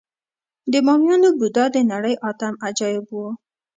د 0.71 0.73
بامیانو 0.85 1.29
بودا 1.39 1.65
د 1.75 1.77
نړۍ 1.91 2.13
اتم 2.29 2.53
عجایب 2.67 3.05
و 3.11 3.15